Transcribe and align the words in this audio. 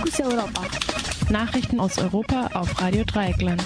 Fokus 0.00 0.20
Europa. 0.20 0.62
Nachrichten 1.28 1.78
aus 1.78 1.98
Europa 1.98 2.48
auf 2.54 2.80
Radio 2.80 3.04
Dreieckland. 3.04 3.62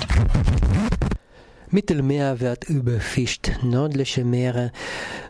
Mittelmeer 1.71 2.41
wird 2.41 2.64
überfischt, 2.64 3.53
nördliche 3.62 4.25
Meere 4.25 4.73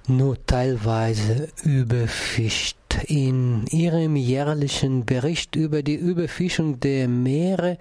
nur 0.08 0.38
teilweise 0.46 1.48
überfischt 1.62 2.78
in 3.06 3.66
ihrem 3.66 4.16
jährlichen 4.16 5.04
Bericht 5.04 5.56
über 5.56 5.82
die 5.82 5.96
Überfischung 5.96 6.80
der 6.80 7.06
Meere 7.06 7.76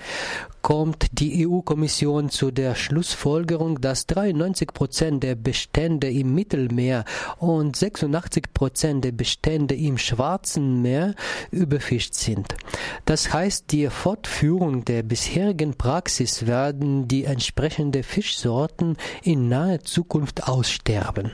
kommt 0.63 1.19
die 1.19 1.45
EU-Kommission 1.45 2.29
zu 2.29 2.49
der 2.49 2.73
Schlussfolgerung, 2.73 3.81
dass 3.81 4.07
93 4.07 4.73
Prozent 4.73 5.21
der 5.21 5.35
Bestände 5.35 6.09
im 6.09 6.33
Mittelmeer 6.33 7.03
und 7.37 7.75
86 7.75 8.53
Prozent 8.53 9.03
der 9.03 9.11
Bestände 9.11 9.75
im 9.75 9.97
Schwarzen 9.97 10.81
Meer 10.81 11.15
überfischt 11.51 12.13
sind. 12.13 12.55
Das 13.03 13.33
heißt, 13.33 13.71
die 13.71 13.89
Fortführung 13.89 14.85
der 14.85 15.03
bisherigen 15.03 15.73
Praxis 15.73 16.47
werden 16.47 17.09
die 17.09 17.25
entsprechenden 17.25 18.03
Fischsorten 18.03 18.95
in 19.21 19.49
naher 19.49 19.81
Zukunft 19.81 20.47
aussterben. 20.47 21.33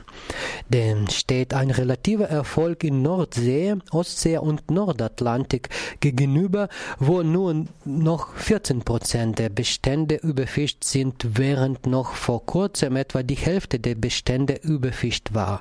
Denn 0.68 1.08
steht 1.08 1.54
ein 1.54 1.70
relativer 1.70 2.28
Erfolg 2.28 2.82
in 2.82 3.02
Nordsee, 3.02 3.76
Ostsee 3.92 4.38
und 4.38 4.72
Nordatlantik 4.72 5.68
gegenüber, 6.00 6.68
wo 6.98 7.22
nur 7.22 7.66
noch 7.84 8.34
14 8.34 8.80
Prozent 8.80 9.19
Der 9.20 9.50
Bestände 9.50 10.16
überfischt 10.16 10.82
sind, 10.82 11.36
während 11.36 11.86
noch 11.86 12.14
vor 12.14 12.46
kurzem 12.46 12.96
etwa 12.96 13.22
die 13.22 13.34
Hälfte 13.34 13.78
der 13.78 13.94
Bestände 13.94 14.54
überfischt 14.62 15.34
war. 15.34 15.60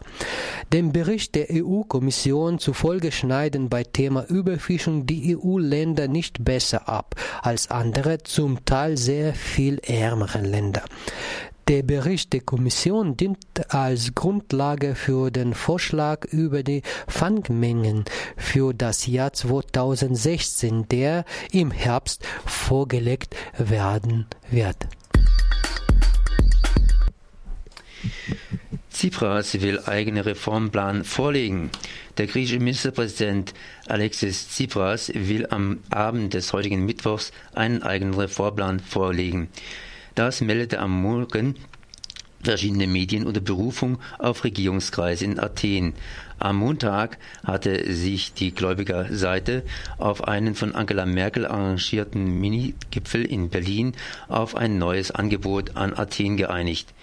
Dem 0.71 0.93
Bericht 0.93 1.35
der 1.35 1.47
EU-Kommission 1.51 2.59
zufolge 2.59 3.11
schneiden 3.11 3.67
bei 3.67 3.83
Thema 3.83 4.25
Überfischung 4.25 5.05
die 5.05 5.35
EU-Länder 5.35 6.07
nicht 6.07 6.45
besser 6.45 6.87
ab 6.87 7.15
als 7.41 7.69
andere, 7.69 8.19
zum 8.23 8.63
Teil 8.63 8.95
sehr 8.95 9.33
viel 9.33 9.79
ärmere 9.79 10.39
Länder. 10.39 10.83
Der 11.69 11.83
Bericht 11.83 12.33
der 12.33 12.41
Kommission 12.41 13.15
dient 13.15 13.71
als 13.71 14.15
Grundlage 14.15 14.95
für 14.95 15.29
den 15.29 15.53
Vorschlag 15.53 16.25
über 16.25 16.63
die 16.63 16.81
Fangmengen 17.07 18.05
für 18.35 18.73
das 18.73 19.05
Jahr 19.05 19.33
2016, 19.33 20.87
der 20.89 21.25
im 21.51 21.69
Herbst 21.69 22.25
vorgelegt 22.43 23.35
werden 23.55 24.25
wird. 24.49 24.77
Tsipras 28.89 29.61
will 29.61 29.79
eigene 29.85 30.25
Reformplan 30.25 31.03
vorlegen. 31.03 31.69
Der 32.17 32.25
griechische 32.25 32.57
Ministerpräsident 32.57 33.53
Alexis 33.87 34.49
Tsipras 34.49 35.11
will 35.13 35.45
am 35.51 35.83
Abend 35.91 36.33
des 36.33 36.51
heutigen 36.51 36.83
Mittwochs 36.87 37.31
einen 37.53 37.83
eigenen 37.83 38.15
Reformplan 38.15 38.79
vorlegen. 38.79 39.49
Das 40.15 40.41
meldete 40.41 40.79
am 40.79 41.01
Morgen 41.01 41.55
verschiedene 42.41 42.87
Medien 42.87 43.25
unter 43.27 43.41
Berufung 43.41 43.99
auf 44.17 44.43
Regierungskreise 44.43 45.25
in 45.25 45.39
Athen. 45.39 45.93
Am 46.39 46.55
Montag 46.55 47.17
hatte 47.43 47.93
sich 47.93 48.33
die 48.33 48.53
Gläubigerseite 48.55 49.63
auf 49.97 50.25
einen 50.25 50.55
von 50.55 50.73
Angela 50.73 51.05
Merkel 51.05 51.45
arrangierten 51.45 52.39
Minigipfel 52.39 53.25
in 53.25 53.49
Berlin 53.49 53.93
auf 54.29 54.55
ein 54.55 54.77
neues 54.77 55.11
Angebot 55.11 55.75
an 55.75 55.93
Athen 55.93 56.37
geeinigt. 56.37 56.93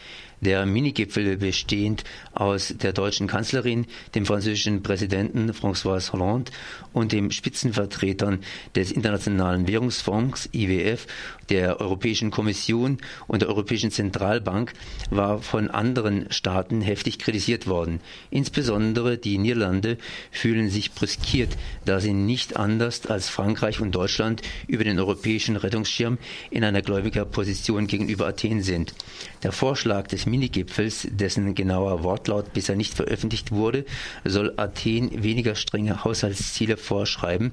Der 0.43 0.67
Minigipfel 0.67 1.39
bestehend 1.39 2.05
aus 2.35 2.75
der 2.77 2.93
deutschen 2.93 3.27
Kanzlerin, 3.27 3.87
dem 4.15 4.27
französischen 4.27 4.83
Präsidenten 4.83 5.51
François 5.53 6.13
Hollande 6.13 6.53
und 6.93 7.13
den 7.13 7.31
Spitzenvertretern 7.31 8.41
des 8.75 8.93
Internationalen 8.93 9.67
Währungsfonds 9.67 10.51
IWF, 10.53 11.07
der 11.49 11.81
Europäischen 11.81 12.31
Kommission 12.31 12.99
und 13.27 13.43
der 13.43 13.49
Europäischen 13.49 13.91
Zentralbank 13.91 14.75
war 15.11 15.41
von 15.41 15.71
anderen 15.71 16.31
Staaten 16.31 16.83
heftig 16.83 17.19
kritisiert 17.19 17.67
worden. 17.67 18.01
Insbesondere 18.31 19.17
die 19.27 19.39
Niederlande 19.39 19.99
fühlen 20.31 20.71
sich 20.71 20.93
brüskiert, 20.93 21.57
da 21.85 21.99
sie 21.99 22.13
nicht 22.13 22.57
anders 22.57 23.07
als 23.07 23.29
Frankreich 23.29 23.81
und 23.81 23.93
Deutschland 23.93 24.43
über 24.69 24.85
den 24.85 24.99
europäischen 24.99 25.57
Rettungsschirm 25.57 26.19
in 26.51 26.63
einer 26.63 26.81
Gläubigerposition 26.83 27.89
gegenüber 27.89 28.29
Athen 28.29 28.63
sind. 28.63 28.95
Der 29.43 29.51
Vorschlag 29.51 30.07
des 30.07 30.27
Minigipfels, 30.27 31.09
dessen 31.11 31.55
genauer 31.55 32.05
Wortlaut 32.05 32.53
bisher 32.53 32.77
nicht 32.77 32.95
veröffentlicht 32.95 33.51
wurde, 33.51 33.85
soll 34.25 34.55
Athen 34.57 35.23
weniger 35.23 35.57
strenge 35.57 36.05
Haushaltsziele 36.05 36.77
vorschreiben 36.77 37.53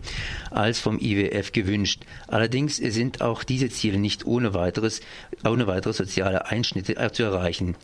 als 0.51 0.79
vom 0.79 0.99
IWF 0.99 1.51
gewünscht. 1.53 2.03
Allerdings 2.27 2.77
sind 2.77 3.21
auch 3.21 3.43
diese 3.43 3.69
Ziele 3.69 3.97
nicht 3.97 4.25
ohne 4.25 4.53
weiteres, 4.53 5.01
ohne 5.43 5.65
weitere 5.65 5.93
soziale 5.93 6.45
Einschnitte 6.45 6.95
zu 7.11 7.23
erreichen. 7.23 7.75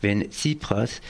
Wenn 0.00 0.30
Tsipras 0.30 1.00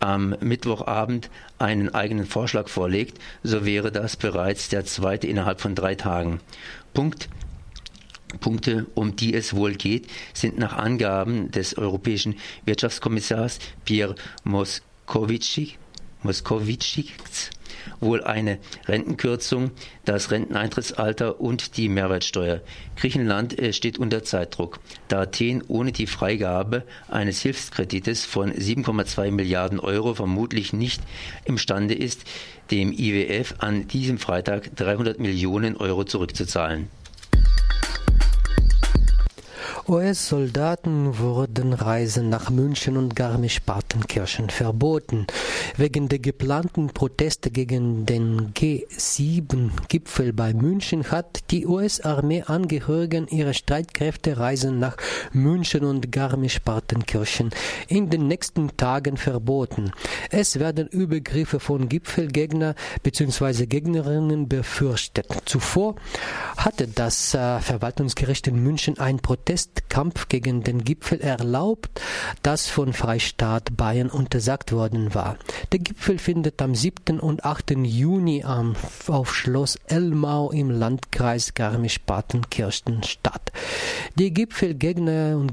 am 0.00 0.36
Mittwochabend 0.40 1.30
einen 1.58 1.94
eigenen 1.94 2.26
Vorschlag 2.26 2.68
vorlegt, 2.68 3.18
so 3.42 3.64
wäre 3.64 3.92
das 3.92 4.16
bereits 4.16 4.68
der 4.68 4.84
zweite 4.84 5.26
innerhalb 5.26 5.60
von 5.60 5.74
drei 5.74 5.94
Tagen. 5.94 6.40
Punkt 6.94 7.28
Punkte, 8.40 8.86
um 8.94 9.16
die 9.16 9.34
es 9.34 9.54
wohl 9.54 9.74
geht, 9.74 10.08
sind 10.34 10.58
nach 10.58 10.76
Angaben 10.76 11.50
des 11.50 11.78
europäischen 11.78 12.36
Wirtschaftskommissars 12.64 13.58
Pierre 13.84 14.14
Moscovici, 14.44 15.76
Moscovici 16.22 17.10
wohl 18.00 18.24
eine 18.24 18.58
Rentenkürzung, 18.86 19.70
das 20.04 20.30
Renteneintrittsalter 20.30 21.40
und 21.40 21.76
die 21.76 21.88
Mehrwertsteuer. 21.88 22.60
Griechenland 22.96 23.58
äh, 23.58 23.72
steht 23.72 23.98
unter 23.98 24.24
Zeitdruck, 24.24 24.80
da 25.08 25.26
Athen 25.26 25.62
ohne 25.68 25.92
die 25.92 26.06
Freigabe 26.06 26.84
eines 27.08 27.42
Hilfskredites 27.42 28.24
von 28.24 28.52
7,2 28.52 29.30
Milliarden 29.30 29.80
Euro 29.80 30.14
vermutlich 30.14 30.72
nicht 30.72 31.02
imstande 31.44 31.94
ist, 31.94 32.24
dem 32.70 32.92
IWF 32.92 33.56
an 33.58 33.88
diesem 33.88 34.18
Freitag 34.18 34.74
300 34.76 35.18
Millionen 35.18 35.76
Euro 35.76 36.04
zurückzuzahlen. 36.04 36.88
US-Soldaten 39.88 41.16
wurden 41.20 41.72
Reisen 41.72 42.28
nach 42.28 42.50
München 42.50 42.96
und 42.96 43.14
Garmisch-Partenkirchen 43.14 44.50
verboten. 44.50 45.28
Wegen 45.76 46.08
der 46.08 46.18
geplanten 46.18 46.88
Proteste 46.88 47.52
gegen 47.52 48.04
den 48.04 48.52
G7-Gipfel 48.52 50.32
bei 50.32 50.54
München 50.54 51.12
hat 51.12 51.52
die 51.52 51.68
US-Armee 51.68 52.42
Angehörigen 52.42 53.28
ihrer 53.28 53.52
Streitkräfte 53.52 54.38
Reisen 54.38 54.80
nach 54.80 54.96
München 55.32 55.84
und 55.84 56.10
Garmisch-Partenkirchen 56.10 57.50
in 57.86 58.10
den 58.10 58.26
nächsten 58.26 58.76
Tagen 58.76 59.16
verboten. 59.16 59.92
Es 60.30 60.58
werden 60.58 60.88
Übergriffe 60.88 61.60
von 61.60 61.88
Gipfelgegner 61.88 62.74
bzw. 63.04 63.66
Gegnerinnen 63.66 64.48
befürchtet. 64.48 65.28
Zuvor 65.44 65.94
hatte 66.56 66.88
das 66.88 67.34
äh, 67.34 67.60
Verwaltungsgericht 67.60 68.48
in 68.48 68.60
München 68.60 68.98
ein 68.98 69.18
Protest 69.18 69.75
Kampf 69.88 70.28
gegen 70.28 70.62
den 70.62 70.84
Gipfel 70.84 71.20
erlaubt, 71.20 72.00
das 72.42 72.68
von 72.68 72.92
Freistaat 72.92 73.76
Bayern 73.76 74.10
untersagt 74.10 74.72
worden 74.72 75.14
war. 75.14 75.36
Der 75.72 75.78
Gipfel 75.78 76.18
findet 76.18 76.60
am 76.60 76.74
7. 76.74 77.20
und 77.20 77.44
8. 77.44 77.72
Juni 77.82 78.44
am, 78.44 78.76
auf 79.06 79.34
Schloss 79.34 79.78
Elmau 79.86 80.50
im 80.50 80.70
Landkreis 80.70 81.54
Garmisch-Partenkirchen 81.54 83.02
statt. 83.02 83.52
Die 84.16 84.32
Gipfelgegner 84.32 85.36
und 85.36 85.52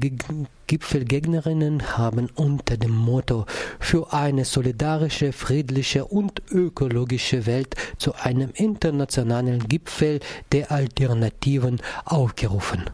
Gipfelgegnerinnen 0.66 1.98
haben 1.98 2.30
unter 2.34 2.76
dem 2.76 2.96
Motto 2.96 3.46
für 3.78 4.12
eine 4.12 4.44
solidarische, 4.44 5.32
friedliche 5.32 6.06
und 6.06 6.42
ökologische 6.50 7.46
Welt 7.46 7.74
zu 7.98 8.14
einem 8.14 8.50
internationalen 8.54 9.68
Gipfel 9.68 10.20
der 10.52 10.70
Alternativen 10.70 11.80
aufgerufen. 12.04 12.84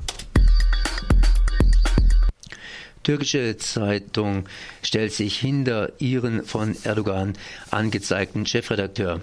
Türkische 3.02 3.56
Zeitung 3.56 4.44
stellt 4.82 5.12
sich 5.12 5.38
hinter 5.38 5.92
ihren 5.98 6.44
von 6.44 6.76
Erdogan 6.84 7.34
angezeigten 7.70 8.46
Chefredakteur. 8.46 9.20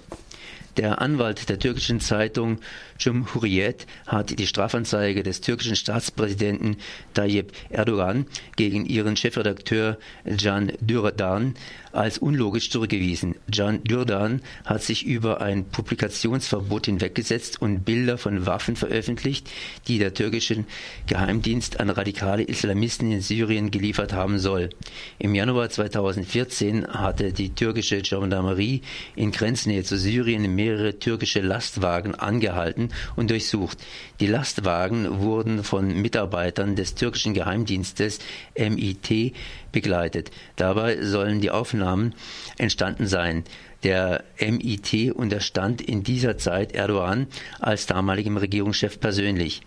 Der 0.77 1.01
Anwalt 1.01 1.49
der 1.49 1.57
türkischen 1.57 1.99
Zeitung 1.99 2.59
Cumhuriyet 3.01 3.87
hat 4.05 4.37
die 4.37 4.45
Strafanzeige 4.45 5.23
des 5.23 5.41
türkischen 5.41 5.75
Staatspräsidenten 5.75 6.77
Tayyip 7.15 7.51
Erdogan 7.71 8.27
gegen 8.57 8.85
ihren 8.85 9.15
Chefredakteur 9.15 9.97
Can 10.37 10.71
Dürdan 10.79 11.55
als 11.93 12.19
unlogisch 12.19 12.69
zurückgewiesen. 12.69 13.35
Can 13.51 13.83
Dürdan 13.83 14.41
hat 14.65 14.83
sich 14.83 15.03
über 15.03 15.41
ein 15.41 15.65
Publikationsverbot 15.65 16.85
hinweggesetzt 16.85 17.59
und 17.59 17.83
Bilder 17.83 18.19
von 18.19 18.45
Waffen 18.45 18.75
veröffentlicht, 18.75 19.49
die 19.87 19.97
der 19.97 20.13
türkische 20.13 20.63
Geheimdienst 21.07 21.79
an 21.79 21.89
radikale 21.89 22.43
Islamisten 22.43 23.11
in 23.11 23.21
Syrien 23.21 23.71
geliefert 23.71 24.13
haben 24.13 24.37
soll. 24.37 24.69
Im 25.17 25.33
Januar 25.33 25.69
2014 25.69 26.85
hatte 26.85 27.33
die 27.33 27.55
türkische 27.55 28.03
Gendarmerie 28.03 28.81
in 29.15 29.31
Grenznähe 29.31 29.83
zu 29.83 29.97
Syrien 29.97 30.53
mehr 30.53 30.66
mehrere 30.67 30.99
türkische 30.99 31.39
Lastwagen 31.39 32.13
angehalten 32.15 32.89
und 33.15 33.29
durchsucht. 33.29 33.77
Die 34.19 34.27
Lastwagen 34.27 35.21
wurden 35.21 35.63
von 35.63 36.01
Mitarbeitern 36.01 36.75
des 36.75 36.95
türkischen 36.95 37.33
Geheimdienstes 37.33 38.19
MIT 38.57 39.33
begleitet. 39.71 40.31
Dabei 40.57 41.01
sollen 41.01 41.39
die 41.39 41.51
Aufnahmen 41.51 42.13
entstanden 42.57 43.07
sein. 43.07 43.45
Der 43.87 44.25
MIT 44.37 45.13
unterstand 45.15 45.79
in 45.79 46.03
dieser 46.03 46.37
Zeit 46.37 46.73
Erdogan 46.73 47.27
als 47.57 47.85
damaligem 47.85 48.35
Regierungschef 48.35 48.99
persönlich 48.99 49.61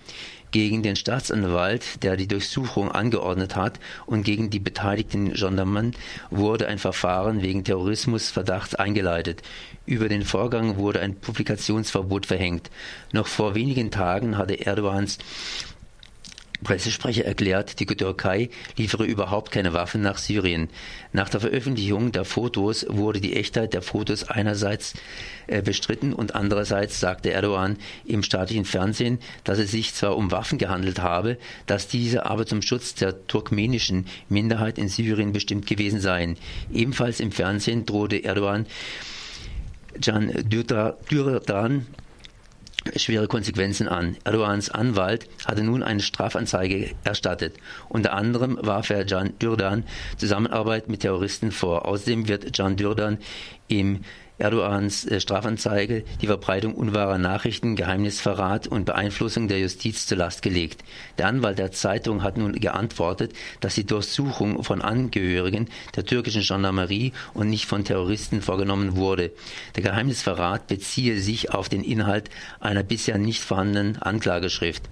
gegen 0.51 0.83
den 0.83 0.95
Staatsanwalt, 0.95 2.03
der 2.03 2.19
die 2.19 2.29
Durchsuchung 2.29 2.93
angeordnet 2.93 3.57
hat, 3.57 3.81
und 4.05 4.25
gegen 4.25 4.51
die 4.51 4.59
beteiligten 4.59 5.33
Gendarmen 5.33 5.97
wurde 6.29 6.69
ein 6.69 6.77
Verfahren 6.77 7.41
wegen 7.41 7.65
Terrorismusverdachts 7.65 8.75
eingeleitet. 8.75 9.41
Über 9.87 10.11
den 10.11 10.27
Vorgang 10.27 10.77
wurde 10.77 11.01
ein 11.01 11.15
Publikationsverbot 11.15 12.27
verhängt. 12.27 12.71
Noch 13.13 13.27
vor 13.27 13.55
wenigen 13.55 13.91
Tagen 13.91 14.37
hatte 14.37 14.53
Erdogans 14.53 15.17
Pressesprecher 16.63 17.25
erklärt, 17.25 17.81
die 17.81 17.87
Türkei 17.87 18.51
liefere 18.77 19.05
überhaupt 19.05 19.51
keine 19.51 19.73
Waffen 19.73 20.03
nach 20.03 20.19
Syrien. 20.19 20.69
Nach 21.13 21.29
der 21.29 21.41
Veröffentlichung 21.41 22.13
der 22.13 22.25
Fotos 22.25 22.87
wurde 22.89 23.21
die 23.21 23.37
Echtheit 23.37 23.73
der 23.75 23.83
Fotos 23.83 24.25
einerseits 24.25 24.95
äh, 25.47 25.63
bestritten 25.63 26.13
und 26.13 26.35
andererseits 26.35 27.01
sagte 27.01 27.31
Erdogan 27.33 27.77
im 28.05 28.23
staatlichen 28.23 28.65
Fernsehen, 28.65 29.19
dass 29.45 29.59
es 29.59 29.71
sich 29.71 29.95
zwar 29.95 30.17
um 30.17 30.31
Waffen 30.31 30.59
gehandelt 30.59 31.01
habe, 31.01 31.39
dass 31.67 31.89
diese 31.89 32.27
aber 32.27 32.47
zum 32.47 32.63
Schutz 32.63 32.95
der 32.95 33.27
turkmenischen 33.27 34.07
Minderheit 34.29 34.79
in 34.79 34.89
Syrien 34.89 35.33
bestimmt 35.33 35.67
gewesen 35.67 36.01
seien. 36.01 36.37
Ebenfalls 36.73 37.21
im 37.21 37.33
Fernsehen 37.33 37.87
drohte 37.87 38.23
Erdogan 38.23 38.67
Can 40.01 40.33
Dürdan 40.49 41.87
schwere 42.97 43.29
Konsequenzen 43.29 43.89
an. 43.89 44.17
Erdogans 44.25 44.71
Anwalt 44.71 45.29
hatte 45.47 45.63
nun 45.63 45.83
eine 45.83 46.01
Strafanzeige 46.01 46.91
erstattet. 47.05 47.55
Unter 47.89 48.13
anderem 48.13 48.59
warf 48.61 48.91
er 48.91 49.05
Can 49.05 49.39
Dürdan 49.39 49.85
Zusammenarbeit 50.17 50.89
mit 50.89 51.01
Terroristen 51.01 51.53
vor. 51.53 51.87
Außerdem 51.87 52.29
wird 52.29 52.53
Can 52.57 52.77
Dürdan 52.77 53.19
im 53.69 54.01
Erdogans 54.41 55.05
äh, 55.05 55.21
Strafanzeige 55.21 56.03
die 56.21 56.27
Verbreitung 56.27 56.75
unwahrer 56.75 57.19
Nachrichten, 57.19 57.77
Geheimnisverrat 57.77 58.67
und 58.67 58.87
Beeinflussung 58.87 59.49
der 59.49 59.61
Justiz 59.61 60.07
zur 60.07 60.19
Last 60.19 60.43
gelegt. 60.43 60.83
Der 61.19 61.27
Anwalt 61.27 61.59
der 61.59 61.73
Zeitung 61.73 62.23
hat 62.23 62.39
nun 62.39 62.53
geantwortet, 62.55 63.35
dass 63.61 63.75
die 63.75 63.85
Durchsuchung 63.87 64.65
von 64.65 64.83
Angehörigen 64.83 65.69
der 65.95 66.07
türkischen 66.07 66.43
Gendarmerie 66.43 67.13
und 67.35 67.51
nicht 67.51 67.67
von 67.67 67.85
Terroristen 67.85 68.41
vorgenommen 68.41 68.97
wurde. 68.97 69.31
Der 69.77 69.83
Geheimnisverrat 69.83 70.67
beziehe 70.67 71.21
sich 71.21 71.53
auf 71.53 71.69
den 71.69 71.85
Inhalt 71.85 72.31
einer 72.61 72.83
bisher 72.83 73.19
nicht 73.19 73.43
vorhandenen 73.43 73.99
Anklageschrift. 74.01 74.89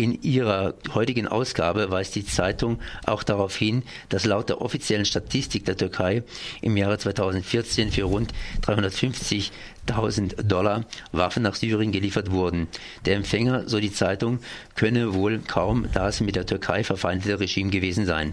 In 0.00 0.22
ihrer 0.22 0.72
heutigen 0.94 1.28
Ausgabe 1.28 1.90
weist 1.90 2.14
die 2.14 2.24
Zeitung 2.24 2.78
auch 3.04 3.22
darauf 3.22 3.54
hin, 3.54 3.82
dass 4.08 4.24
laut 4.24 4.48
der 4.48 4.62
offiziellen 4.62 5.04
Statistik 5.04 5.66
der 5.66 5.76
Türkei 5.76 6.22
im 6.62 6.78
Jahre 6.78 6.96
2014 6.96 7.92
für 7.92 8.04
rund 8.04 8.32
350.000 8.62 10.44
Dollar 10.44 10.86
Waffen 11.12 11.42
nach 11.42 11.54
Syrien 11.54 11.92
geliefert 11.92 12.30
wurden. 12.30 12.68
Der 13.04 13.16
Empfänger, 13.16 13.68
so 13.68 13.78
die 13.78 13.92
Zeitung, 13.92 14.38
könne 14.74 15.12
wohl 15.12 15.40
kaum 15.40 15.86
das 15.92 16.22
mit 16.22 16.34
der 16.34 16.46
Türkei 16.46 16.82
verfeindete 16.82 17.38
Regime 17.38 17.68
gewesen 17.68 18.06
sein. 18.06 18.32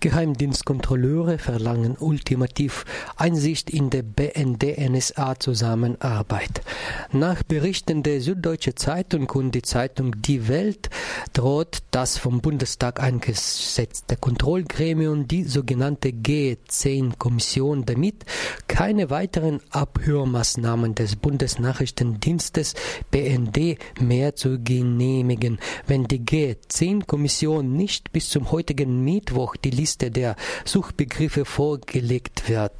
Geheimdienstkontrolleure 0.00 1.38
verlangen 1.38 1.96
ultimativ 1.98 2.84
Einsicht 3.16 3.70
in 3.70 3.88
der 3.90 4.02
BND-NSA-Zusammenarbeit. 4.02 6.62
Nach 7.12 7.42
Berichten 7.42 8.02
der 8.02 8.20
Süddeutsche 8.20 8.74
Zeitung 8.74 9.30
und 9.30 9.54
die 9.54 9.62
Zeitung 9.62 10.20
Die 10.22 10.48
Welt 10.48 10.90
droht 11.32 11.78
das 11.90 12.18
vom 12.18 12.40
Bundestag 12.40 13.00
eingesetzte 13.00 14.16
Kontrollgremium, 14.16 15.28
die 15.28 15.44
sogenannte 15.44 16.08
G10-Kommission, 16.08 17.84
damit 17.86 18.24
keine 18.68 19.10
weiteren 19.10 19.60
Abhörmaßnahmen 19.70 20.94
des 20.94 21.16
Bundesnachrichtendienstes 21.16 22.74
BND 23.10 23.78
mehr 24.00 24.36
zu 24.36 24.58
genehmigen, 24.58 25.58
wenn 25.86 26.04
die 26.04 26.20
G10-Kommission 26.20 27.72
nicht 27.72 28.12
bis 28.12 28.30
zum 28.30 28.50
heutigen 28.50 29.04
Mittwoch 29.04 29.56
die 29.56 29.70
Liste 29.70 30.10
der 30.10 30.36
Suchbegriffe 30.64 31.44
vorgelegt 31.44 32.48
wird, 32.48 32.72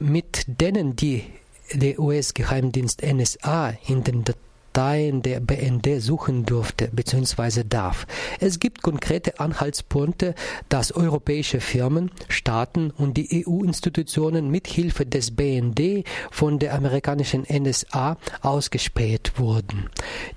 mit 0.00 0.44
denen 0.46 0.96
die 0.96 1.24
der 1.72 1.98
US-Geheimdienst 1.98 3.02
NSA 3.02 3.74
in 3.86 4.04
den 4.04 4.24
Dateien 4.24 5.22
der 5.22 5.40
BND 5.40 6.00
suchen 6.00 6.46
durfte 6.46 6.88
bzw. 6.92 7.64
darf. 7.68 8.06
Es 8.38 8.60
gibt 8.60 8.82
konkrete 8.82 9.40
Anhaltspunkte, 9.40 10.34
dass 10.68 10.92
europäische 10.92 11.60
Firmen, 11.60 12.10
Staaten 12.28 12.90
und 12.90 13.16
die 13.16 13.44
EU-Institutionen 13.44 14.50
mithilfe 14.50 15.04
des 15.04 15.34
BND 15.34 16.04
von 16.30 16.58
der 16.58 16.74
amerikanischen 16.74 17.44
NSA 17.50 18.16
ausgespäht 18.42 19.32
wurden. 19.36 19.90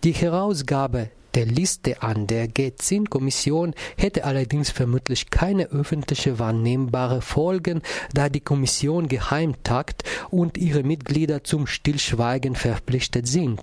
Die 0.04 0.14
Herausgabe 0.14 1.10
der 1.36 1.46
Liste 1.46 2.02
an. 2.02 2.28
Der 2.28 2.48
G10-Kommission 2.48 3.74
hätte 3.98 4.26
allerdings 4.26 4.70
vermutlich 4.70 5.30
keine 5.30 5.66
öffentliche 5.68 6.40
wahrnehmbare 6.40 7.22
Folgen, 7.22 7.82
da 8.14 8.30
die 8.30 8.40
Kommission 8.40 9.08
geheim 9.08 9.56
tagt 9.64 10.04
und 10.30 10.58
ihre 10.58 10.84
Mitglieder 10.84 11.44
zum 11.44 11.68
Stillschweigen 11.68 12.56
verpflichtet 12.56 13.28
sind. 13.28 13.62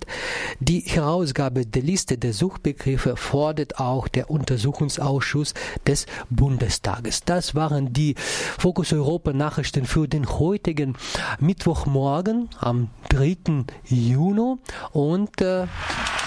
Die 0.59 0.81
Herausgabe 0.81 1.65
der 1.65 1.83
Liste 1.83 2.17
der 2.17 2.33
Suchbegriffe 2.33 3.15
fordert 3.15 3.79
auch 3.79 4.07
der 4.07 4.29
Untersuchungsausschuss 4.29 5.53
des 5.85 6.05
Bundestages. 6.29 7.21
Das 7.23 7.55
waren 7.55 7.93
die 7.93 8.15
Fokus 8.57 8.93
Europa 8.93 9.33
Nachrichten 9.33 9.85
für 9.85 10.07
den 10.07 10.27
heutigen 10.29 10.95
Mittwochmorgen 11.39 12.49
am 12.59 12.89
3. 13.09 13.65
Juni 13.85 14.55
und 14.91 15.41
äh, 15.41 15.67